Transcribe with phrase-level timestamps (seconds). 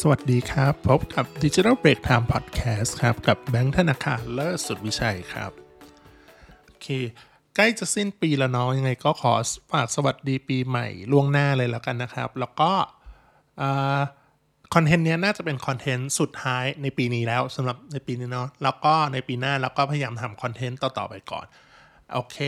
[0.00, 5.52] สวัสดีครับ พบกับ Digital Break Time Podcast ครับ กับแบงค์ธนาคารเลิศสุดวิชัยครับ
[6.66, 6.88] โอเค
[7.56, 9.34] ใกล้จะสิ้นปีแล้วเนาะยังไงก็ขอ
[9.72, 12.70] ฝากสวัสดีปีใหม่ล่วงหน้าเลยแล้วกันนะครับ แล้วก็
[14.74, 21.46] คอนเทนต์เนี้ยน่าจะเป็นคอนเทนต์สุดท้ายในปีนี้แล้วสำหรับในปีนี้เนาะแล้วก็ในปีหน้าเราก็พยายามทำคอนเทนต์ต่อ ๆ ไปก่อน
[22.14, 22.38] โอเค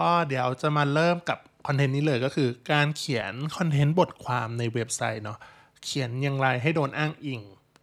[0.00, 5.40] ก็เดี๋ยวจะมาเริ่มกับคอนเทนต์นี้เลยก็คือการเขียนคอนเทนต์บทความในเว็บไซต์เนาะ
[5.84, 7.40] เขียนอย่างไรให้โดนอ้างอิง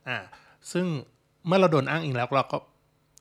[0.08, 0.18] อ่า
[0.72, 0.86] ซึ่ง
[1.48, 2.58] เมื่อเราโดนอ้างอิงแล้วเราก็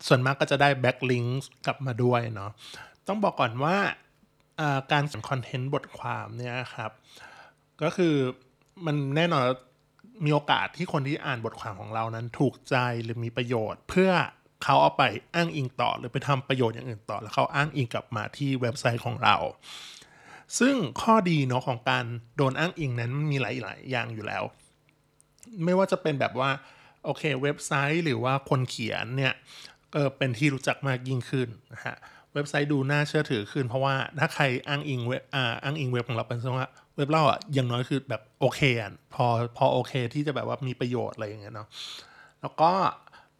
[0.07, 2.51] ส่วนมากก็จะได้ backlink กลับมาด้วยเนาะ
[3.09, 3.77] ต้องบอกก่อนว่า
[4.93, 6.91] การเขียนคอนเทนต์บทความเนี่ยครับ
[7.83, 8.15] ก็คือ
[8.87, 9.43] มันแน่นอน
[10.25, 14.11] มีโอกาสที่คนที่อ่านบทความของเรานั้นถูกใจหรือมีประโยชน์ เพื่อ
[14.65, 15.02] เขาเอาไป
[15.35, 19.37] อ้างอิงต่อ หรือไปทำประโยชน์อย่างอื่นต่อ แล้วเขาอ้างอิงกลับมาที่เว็บไซต์ของเรา
[20.59, 22.05] ซึ่งข้อดีเนาะของการ
[22.37, 24.45] โดนอ้างอิงนั้นมีหลาย ๆ อย่างอยู่แล้ว
[25.65, 26.51] ไม่ว่าจะเป็นแบบว่า
[27.05, 29.35] โอเคเว็บไซต์หรือว่าคนเขียนเนี่ย
[29.93, 31.97] เออเป็นที่รู้จักมากยิ่งขึ้นนะฮะ
[32.35, 41.69] เว็บไซต์ดูน่าเชื่อถือขึ้น เพราะว่าถ้าใครอ้างอิงเว็บอ่าอ้างอิงเว็บของเราเป็นว่าเว็บเราอะอย่างน้อยคือแบบโอเคอะพอพอโอเคที่จะแบบว่ามีประโยชน์อะไรอย่างเงี้ยเนาะ
[42.43, 42.71] แล้วก็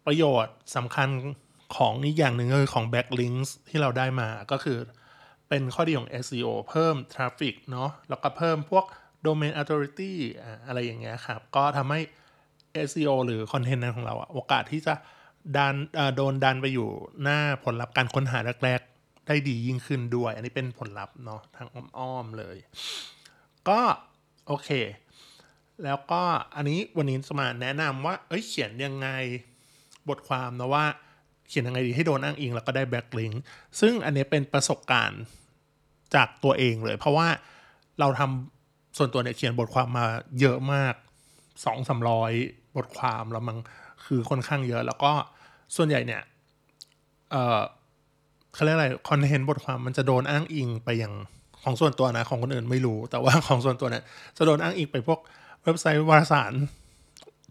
[0.05, 1.09] ประโยชน์สำคัญ
[1.75, 4.77] ของอีกอย่างหนึ่งก็คือของ backlinks ที่เราได้มาก็คือ
[5.49, 8.85] เป็นข้อดีของ SEO เพิ่ม traffic เนาะแล้วก็เพิ่มพวก
[9.25, 10.11] Domain Authority
[10.67, 11.99] อะไรอย่างเงี้ยครับ ก็ทำให้
[12.89, 14.93] SEO หรือคอนเทนต์นั้นของเราอะโอกาสที่จะ
[15.57, 15.75] ดัน
[16.15, 16.89] โดนดันไปอยู่
[17.23, 22.57] หน้าผลลัพธ์การค้นหาแรกๆ ได้ดียิ่งขึ้นด้วย อันนี้เป็นผลลัพธ์เนาะทางอ้อมๆเลย
[23.69, 23.79] ก็
[24.47, 24.69] โอเค
[25.83, 26.21] แล้วก็
[26.55, 29.07] อันนี้วันนี้จะมาแนะนำว่า เอ้ยเขียนยังไง
[30.09, 30.85] บทความนะว่า
[31.47, 33.31] เขียนยังไงดีให้โดนอ้างอิงแล้วก็ได้แบ็กลิง
[33.79, 35.21] ซึ่งอันนี้เป็นประสบการณ์
[36.15, 37.27] จากตัวเองเลย เพราะว่า
[37.99, 38.56] เราทำ
[38.97, 40.05] ส่วนตัวเนี่ยเขียนบทความมา
[40.39, 40.93] เยอะมาก
[41.65, 42.31] สองสามร้อย
[42.75, 43.57] บทความแล้วมัน
[44.05, 45.11] คือค่อนข้างเยอะ แล้วก็
[45.75, 46.21] ส่วนใหญ่เนี่ย
[47.31, 47.59] เออ
[48.53, 51.13] เขาเรียกอะไรคอนเทนต์บทความมันจะโดนอ้างอิงไปอย่าง
[51.63, 54.03] ของส่วนตัวนะของคนอื่นไม่รู้ แต่ว่าของส่วนตัวเนี่ย
[54.37, 55.19] จะโดนอ้างอิงไปพวก
[55.63, 56.53] เว็บไซต์วารสาร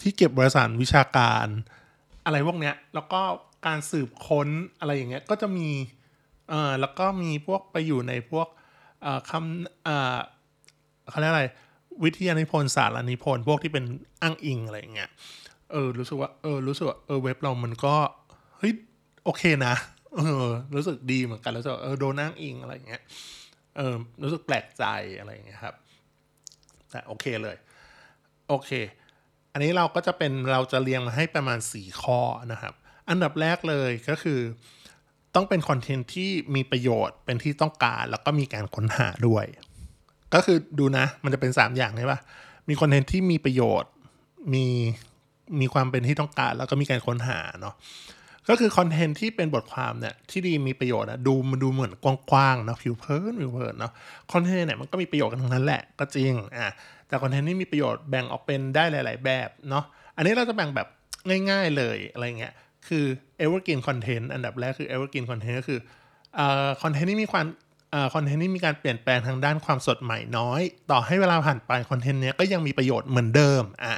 [0.00, 1.46] ที่เก็บบารสารวิชาการ
[2.24, 3.20] อะไรพวกเนี้ยแล้วก็
[3.66, 4.48] การสืบค้น
[4.78, 5.68] อะไรอย่างเงี้ยก็จะมี
[6.48, 8.48] เอ่อแล้วก็มีพวกไปอยู่ในพวก
[9.30, 11.44] คำเเขาเรียกอะไร
[12.04, 13.84] วิทยานิพนธ์สารนิพนธ์พวกที่เป็น
[14.22, 15.10] อ้างอิงอะไรเงี้ย
[15.72, 17.94] เออรู้สึกว่าเออรู้สึกว่าเออเว็บเรามันก็
[18.58, 18.72] เฮ้ย
[19.24, 19.74] โอเคนะ
[20.16, 23.02] เออรู้สึกดีเหมือนกันแล้วจะเออโดนอ้างอิงอะไรเงี้ย
[23.76, 24.84] เออรู้สึกแปลกใจ
[25.18, 25.74] อะไรเงี้ยครับ
[26.90, 27.56] แต่โอเคเลย
[28.48, 28.70] โอเค
[29.52, 32.20] อันนี้เราก็จะเป็นเราจะเรียงมาให้ประมาณสี่ข้อ
[32.52, 32.74] นะครับ
[33.10, 34.40] อันดับแรกเลยก็คือ
[35.34, 39.46] ต้องเป็นคอนเทนต์ที่มีประโยชน์เป็นที่ต้องการแล้วก็มีการค้นหาด้วย
[40.34, 42.20] ก็คือดูนะ มันจะเป็น 3 อย่างใช่ปะ
[42.68, 43.90] มีคอนเทนต์ที่มีประโยชน์
[44.54, 44.64] มี
[45.60, 47.74] มีความเป็นที่ต้องการ แล้วก็มีการค้นหาเนาะ
[48.48, 51.92] ก็คือคอนเทนต์ที่เป็นบทความเนี่ยที่ดีมีประโยชน์อะดูมันดูเหมือน
[52.30, 53.92] กว้างๆนะผิวเผินผิวเผินเนาะ
[54.32, 56.68] คอนเทนต์เนี่ยมันก็มีประโยชน์กันทั้งนั้นแหละก็จริงอะ
[57.08, 59.84] แต่คอนเทนต์ที่มีประโยชน์แบ่งออกเป็นได้หลาย ๆ แบบเนาะ
[60.16, 60.88] อันนี้เราจะแบ่งแบบ
[61.50, 62.52] ง่าย ๆเลยอะไรเงี้ย
[62.88, 63.04] คือ
[63.42, 65.80] evergreen content อันดับแรกคือ evergreen content ก็คือ
[66.38, 67.46] อ่าคอนเทนต์ที่มีความ
[68.14, 73.96] คอนเทนต์นี้มีการเปลี่ยนแปลงทางด้านความสดใหม่น้อย ต่อให้เวลาผ่านไปคอนเทนต์นี้ก็ยังมีประโยชน์เหมือนเดิมอะ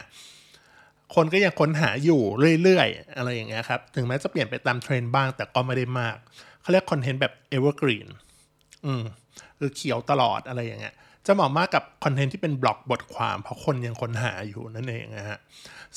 [1.14, 2.20] คนก็ยังค้นหาอยู่
[2.62, 6.16] เรื่อยๆ อะไรอย่างเงี้ยครับ ถึงแม้จะเปลี่ยนไปตามเทรนด์บ้าง แต่ก็ไม่ได้มาก
[6.60, 8.08] เขาเรียกคอนเทนต์แบบ evergreen
[8.86, 9.02] อืม
[9.58, 10.94] คือเขียวตลอดอะไรอย่างเงี้ย
[11.26, 15.38] จะเหมาะมากกับคอนเทนต์ที่เป็นบล็อกบทความ เพราะคนยังค้นหาอยู่นั่นเองนะฮะ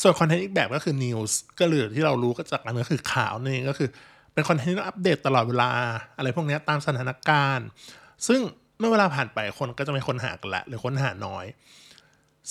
[0.01, 3.90] ส่วนคอนเทนต์อีกแบบก็คือ news ก็หรือที่เรารู้ก็จากนั้นก็คือข่าวนั่นเองก็คือ
[4.34, 5.69] เป็นคอนเทนต์อัปเดตตลอดเวลา
[6.18, 7.68] อะไรพวกนี้ตามสถานการณ์
[8.28, 8.42] ซึ่ง
[8.80, 11.46] เมื่อเวลาผ่านไปคนก็จะไม่ค้นหากันละหรือค้นหาน้อย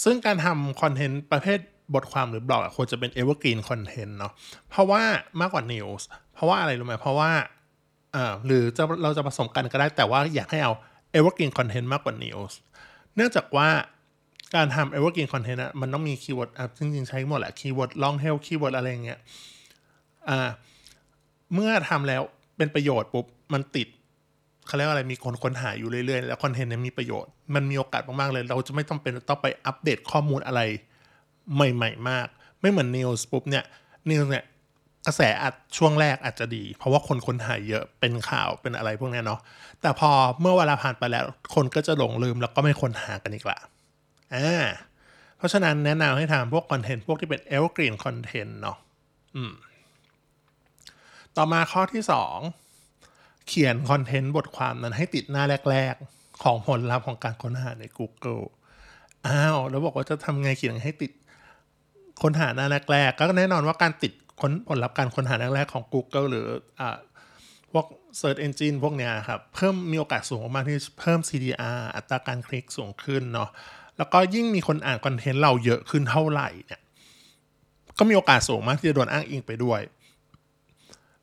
[0.02, 1.58] ซึ่งการทำคอนเทนต์ประเภท
[1.94, 4.32] บทความหรือบล็อกควรจะเป็น evergreen content เนาะ
[4.68, 5.02] เพราะว่า
[5.40, 6.02] มากกว่า news
[6.34, 7.30] เพราะว่าอะไรรู้ไหมเพราะว่า
[8.14, 10.72] อ่าหรือจะเราจะผสมกันก็ได้แต่ว่าอยากให้เอา
[11.16, 12.52] evergreen content มากกว่า news
[13.16, 13.68] เนื่องจากว่า
[14.54, 19.18] การทำ evergreen content อะมันต้องมี keyword จริงๆ ใช้หมดแหละคีย์เวิร์ด long tail คีย์เวิร์ดอะไรเงี้ย
[20.28, 20.48] อ่า
[21.54, 22.22] เมื่อทำแล้ว
[22.56, 23.88] เป็นประโยชน์ปุ๊บมันติด
[24.66, 30.60] เขาเรียกว่าอะไรมีคนค้นหาอยู่เรื่อยๆ แล้วคอนเทนต์นี้มีประโยชน์มันมีโอกาสมากๆเลย เราจะไม่ต้องเป็นต้องไปอัปเดตข้อมูลอะไร
[31.54, 32.26] ใหม่ ๆ มาก
[32.60, 33.64] ไม่เหมือนนิวส์ปุ๊บเนี่ย
[34.10, 34.44] นิวส์เนี่ย
[35.06, 39.40] กระแสอาจช่วงแรกอาจจะดี เพราะว่าคนค้นหาเยอะเป็นข่าวเป็นอะไรพวกนี้เนาะ
[39.80, 40.10] แต่พอ
[40.40, 41.24] เมื่อเวลาผ่านไปแล้ว
[41.54, 43.58] คนก็จะหลงลืมแล้วก็ไม่ค้นหากันอีกละ
[44.34, 44.66] อ่า
[45.36, 48.76] เพราะฉะนั้นแนะนำให้ทำพวกคอนเทนต์พวกที่เป็น evergreen content เนาะ
[49.36, 49.52] อืม
[51.36, 52.02] ต่อมาข้อที่
[52.74, 58.44] 2 เขียนคอนเทนต์บทความนั้นให้ติดหน้าแรก ๆ ของผลลัพธ์ของการค้นหาใน Google
[59.26, 61.12] อ้าว แล้วบอกว่าจะทำไงเขียนให้ติด
[62.22, 66.46] ค้นหาหน้าแรก ๆ ก็แน่นอนว่าการติดค้นผลลัพธ์การค้นหาหน้าแรกของ Google หรือ
[66.80, 66.98] อ่า
[67.72, 67.86] พวก
[68.20, 73.50] Search Engine พวกเนี้ยครับเพิ่มมีโอกาสสูงมากที่เพิ่ม CDR อัตราการคลิกสูงขึ้นเนาะ
[73.98, 76.80] แล้วก็ยิ่งมีคนอ่านคอนเทนต์เราเยอะขึ้นเท่าไหร่เนี่ย
[77.98, 79.80] ก็มีโอกาสสูงมากที่จะโดนอ้างอิงไปด้วย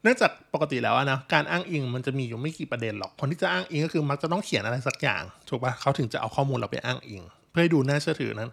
[0.03, 8.51] เนื่องจากปกติแล้วนะการอ้างอิงมันจะมีอยู่ไม่กี่ประเด็นหรอก คนที่จะอ้างอิงก็คือมักจะต้องเขียนอะไรสักอย่างถูกปะเขาถึงจะเอาข้อมูลเราไปอ้างอิง เพื่อให้ดูน่าเชื่อถือนั้น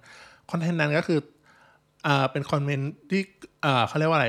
[0.51, 1.21] คอนเทนต์นั้นก็คือ
[2.07, 3.23] อ่าเป็นคอนเทนต์ที่
[3.65, 4.29] อ่าเขาเรียกว่าอะไร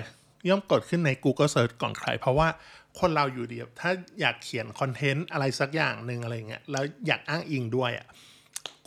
[0.50, 2.48] ย่อมกดขึ้นใน Google Search ก่อนใคร เพราะว่า
[3.00, 3.92] คนเราอยู่ดีถ้า
[4.22, 8.08] อยากเขียนคอนเทนต์อะไรสักอย่างหนึ่งอะไรเงี้ยแล้วอยากอ้างอิงด้วยอะ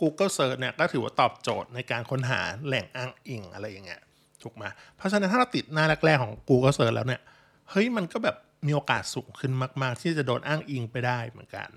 [0.01, 4.01] Google Search เนี่ยก็ถือว่าตอบโจทย์ในการค้นหาแหล่งอ้างอิงอะไรอย่างเงี้ย
[4.43, 4.63] ถูกไหม
[4.97, 7.21] เพราะฉะนั้นถ้าเราติดหน้าแรกๆของ Google Search แล้วเนี่ย
[7.71, 8.35] เฮ้ยมันก็แบบ
[8.67, 9.51] มีโอกาสสูงขึ้น
[9.81, 11.69] มาก ๆ ที่จะโดนอ้างอิงไปได้เหมือนกัน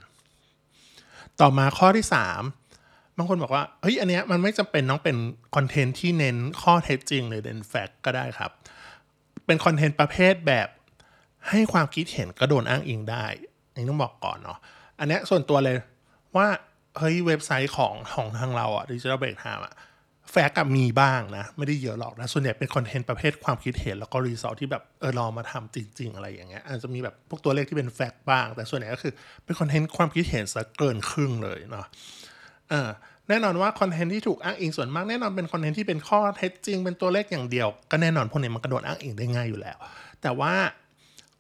[1.41, 2.07] ต่อมาข้อที่
[2.61, 5.17] 3 บางคนบอกว่าเฮ้ยอันเนี้ยมันไม่จำเป็นต้องเป็น
[5.57, 8.51] คอนเทนต์ที่เน้นข้อเท็จจริงหรือเน้น fact ก็ได้ครับ
[9.47, 10.69] เป็นคอนเทนต์ประเภทแบบ
[11.49, 13.27] ให้ความคิดเห็นก็โดนอ้างอิงได้
[13.73, 14.59] อันนี้ต้องบอกก่อนเนาะ
[14.99, 15.77] อันเนี้ยส่วนตัวเลย
[16.37, 16.47] ว่า
[16.99, 19.75] เฮ้ยเว็บไซต์ของของทางเราอะ Digital Break Time อะ
[20.31, 29.13] fact ก็มีบ้างนะ ไม่ได้เยอะหรอกนะ ส่วนใหญ่เป็นคอนเทนต์ประเภทความคิดเห็น แล้วก็ research ที่แบบเออลองมาทำจริง ๆ อะไรอย่างเงี้ยอาจจะมีแบบพวกตัวเลขที่เป็น fact บ้าง แต่ส่วนใหญ่ก็คือ
[29.45, 31.87] เป็นคอนเทนต์ความคิดเห็นซะเกินครึ่งเลยเนาะ
[33.29, 39.79] แน่นอนว่าคอนเทนต์ที่ถูกอ้างอิงส่วนมากแน่นอนเป็นคอนเทนต์ที่เป็นข้อเท็จจริงเป็นตัวเลขอย่างเดียว ก็แน่นอนพวกนี้มันก็โดนอ้างอิงได้ง่ายอยู่แล้ว
[40.23, 40.55] แต่ว่า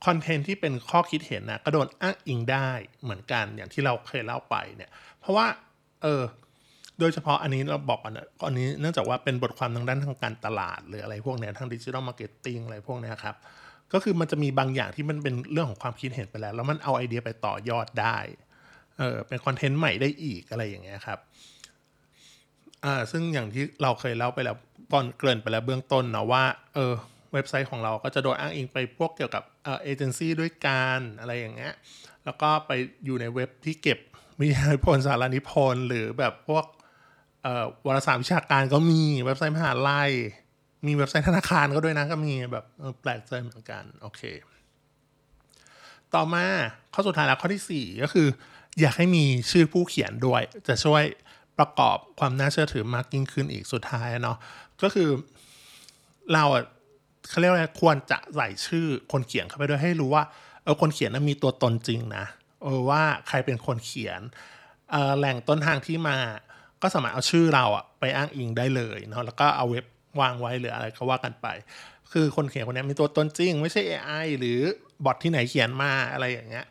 [0.07, 2.71] คอนเทนต์ที่เป็นข้อคิดเห็นนะก็โดนอ้างอิงได้
[3.03, 4.91] เหมือนกันอย่างที่เราเคยเล่าไปเนี่ย
[5.21, 5.47] เพราะว่า
[6.03, 6.23] เออ
[7.03, 13.37] โดยเฉพาะอันนี้เราบอกก่อนนะอันนี้เนื่องจากว่าเป็นบทความทางด้านทางการตลาด หรืออะไรพวกเนี้ยทาง digital marketing อะไรพวกเนี้ยครับ
[13.93, 18.17] ก็คือมันจะมีบางอย่างที่มันเป็นเรื่องของความคิดเห็นไปแล้ว แล้วมันเอาไอเดียไปต่อยอดได้
[18.99, 21.19] เออเป็นคอนเทนต์ใหม่ได้อีกอะไรอย่างเงี้ยครับ
[22.85, 24.57] อ่า ซึ่งอย่างที่เราเคยเล่าไปแล้ว
[24.93, 26.45] ตอนเกริ่นไปแล้วเบื้องต้นนะว่า
[26.75, 26.93] เออ
[27.33, 31.73] เว็บไซต์ของเราก็จะโดนอ้างอิงไปพวกเกี่ยวกับเอเจนซี่ด้วยกันอะไรอย่างเงี้ย
[32.25, 32.71] แล้วก็ไป
[33.05, 33.99] อยู่ในเว็บที่เก็บ
[34.41, 36.65] วิทยานิพนธ์สารนิพนธ์หรือแบบพวก
[37.87, 40.11] วารสารวิชาการก็มีเว็บไซต์มหาลัย
[40.87, 42.65] มีเว็บไซต์ธนาคารก็ด้วยนะก็มีแบบ
[43.01, 44.23] แปลกใจเหมือนกันโอเค
[46.15, 46.45] ต่อมา
[46.95, 48.29] ข้อสุดท้ายแล้วข้อที่ 4 ก็คือ
[48.81, 51.03] อยากให้มีชื่อผู้เขียนด้วย จะช่วย
[51.59, 54.37] ประกอบความน่าเชื่อถือมากยิ่งขึ้นอีกสุดท้ายเนาะ
[54.83, 55.09] ก็คือ
[56.33, 56.45] เรา
[57.29, 60.25] เขาเรียกว่าควรจะใส่ชื่อคนเขียนเข้าไปด้วยให้รู้ว่า
[60.63, 62.25] เออคนเขียนนั้นมีตัวตนจริงนะ
[62.63, 64.21] เออว่าใครเป็นคนเขียน
[65.19, 66.17] แหล่งต้นทางที่มา
[66.83, 69.85] ก็สามารถเอาชื่อเราอะไปอ้างอิงได้เลยเนาะแล้วก็เอาเว็บ
[70.21, 71.47] วางไว้หรืออะไรก็ว่ากันไป
[72.13, 74.59] คือคนเขียนคนนี้มีตัวตนจริง ไม่ใช่ AI หรือ
[75.05, 76.67] บอทที่ไหนเขียนมาอะไรอย่างเงี้ย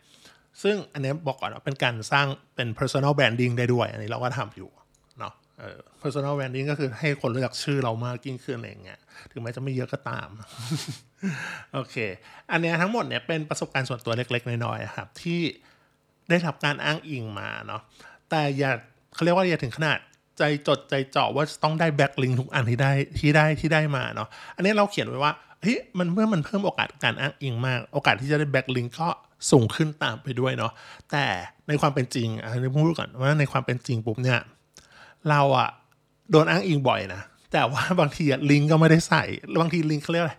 [0.64, 4.70] ซึ่งอันนี้บอกก่อนว่าเป็นการสร้างเป็น personal branding ได้ด้วย อันนี้เราก็ทำอยู่
[5.20, 5.34] เนาะ
[6.02, 9.00] personal branding ก็คือให้คนรู้จักชื่อเรามากยิ่งขึ้นอะไรอย่างเงี้ย
[9.32, 10.28] ถึงแม้จะไม่เยอะก็ตาม
[11.74, 11.96] โอเค
[12.52, 15.42] อันเนี้ยทั้งหมดเนี่ยเป็นประสบการณ์ส่วนตัวเล็กๆ น้อยๆครับที่
[16.30, 17.82] ได้รับการอ้างอิงมาเนาะ
[18.30, 18.72] แต่อย่า
[19.14, 19.98] เขาเรียกว่าอย่าถึงขนาด
[20.38, 29.08] ใจจดใจเจาะว่าต้องได้แบ็กลิงทุกอันที่ได้ที่ได้ที่ได้มาเนาะอันนี้เราเขียนไว้ว่าเฮ้ยมันเมื่อมันเพิ่มโอกาสการอ้างอิงมาก โอกาสที่จะได้แบ็กลิงก็
[29.52, 30.72] สูงขึ้นตามไปด้วยเนาะ
[31.12, 31.26] แต่
[31.68, 34.40] ในความเป็นจริงอันนี้พูดก่อนว่าในความเป็นจริงปุ๊บเนี่ย
[35.30, 35.70] เราอะ
[36.32, 37.22] โดนอ้างอิงบ่อยนะ
[37.54, 39.24] แต่ว่าบางทีลิงก์ก็ไม่ได้ใส่
[39.62, 40.36] บางทีลิงก์เขาเรียกอะไร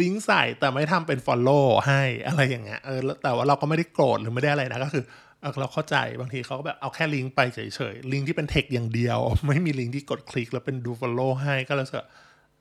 [0.00, 5.04] ลิงก์ใส่แต่ไม่ทำเป็น follow ให้อะไรอย่างเงี้ยเออแล้วแต่ว่าเราก็ไม่ได้โกรธหรือไม่ได้อะไรนะก็คือ
[5.46, 7.58] เออเราเข้าใจบางทีเขาก็แบบเอาแค่ลิงก์ไปเฉ
[7.92, 11.94] ยๆ ลิงก์ที่เป็นเทคอย่างเดียว ไม่มีลิงก์ที่กดคลิกแล้วเป็นดู follow ให้ก็เลยเส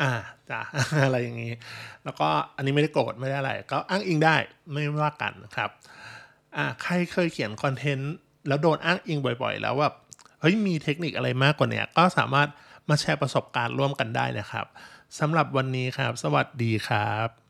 [0.02, 0.12] อ่า
[0.50, 0.62] จ้ะ
[1.06, 1.54] อะไรอย่างงี้
[2.04, 4.36] แล้วก็อันนี้ไม่ได้โกรธไม่ได้อะไร ก็อ้างอิงได้
[4.72, 5.70] ไม่ว่ากันครับ
[6.56, 8.14] อ่าใครเคยเขียนคอนเทนต์
[8.48, 9.94] แล้วโดนอ้างอิงบ่อยๆ แล้วแบบ
[10.42, 12.48] เฮ้ยมีเทคนิคอะไรมากกว่าเนี้ยก็สามารถ
[12.90, 14.66] มาแชร์ประสบการณ์ร่วมกันได้นะครับ
[15.20, 17.45] สำหรับวันนี้ครับ สวัสดีครับ